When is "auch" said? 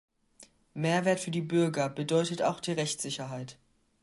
2.41-2.59